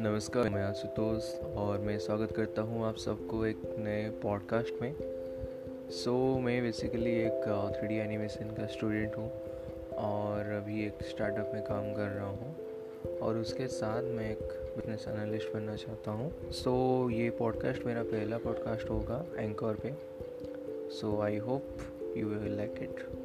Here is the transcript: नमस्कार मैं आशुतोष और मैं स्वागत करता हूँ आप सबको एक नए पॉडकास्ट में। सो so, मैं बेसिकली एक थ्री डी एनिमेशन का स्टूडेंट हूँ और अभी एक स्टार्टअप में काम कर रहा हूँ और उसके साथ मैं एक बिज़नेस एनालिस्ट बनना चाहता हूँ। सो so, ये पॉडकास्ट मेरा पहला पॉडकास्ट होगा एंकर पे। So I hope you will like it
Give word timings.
नमस्कार 0.00 0.48
मैं 0.48 0.62
आशुतोष 0.62 1.24
और 1.56 1.78
मैं 1.78 1.98
स्वागत 1.98 2.32
करता 2.32 2.62
हूँ 2.62 2.84
आप 2.84 2.96
सबको 2.96 3.46
एक 3.46 3.62
नए 3.78 4.10
पॉडकास्ट 4.22 4.82
में। 4.82 4.94
सो 5.90 6.34
so, 6.34 6.44
मैं 6.44 6.62
बेसिकली 6.62 7.10
एक 7.10 7.42
थ्री 7.78 7.88
डी 7.88 7.94
एनिमेशन 7.94 8.44
का 8.44 8.66
स्टूडेंट 8.66 9.16
हूँ 9.16 9.30
और 9.92 10.50
अभी 10.52 10.86
एक 10.86 11.02
स्टार्टअप 11.02 11.50
में 11.54 11.62
काम 11.62 11.94
कर 11.94 12.08
रहा 12.08 12.26
हूँ 12.26 12.56
और 13.18 13.36
उसके 13.36 13.66
साथ 13.66 14.02
मैं 14.02 14.30
एक 14.30 14.42
बिज़नेस 14.76 15.04
एनालिस्ट 15.08 15.52
बनना 15.54 15.76
चाहता 15.76 16.10
हूँ। 16.10 16.50
सो 16.50 17.04
so, 17.06 17.14
ये 17.14 17.30
पॉडकास्ट 17.30 17.86
मेरा 17.86 18.02
पहला 18.02 18.38
पॉडकास्ट 18.38 18.90
होगा 18.90 19.24
एंकर 19.38 19.74
पे। 19.74 19.92
So 20.90 21.20
I 21.20 21.36
hope 21.36 21.64
you 22.16 22.26
will 22.26 22.56
like 22.56 22.74
it 22.82 23.19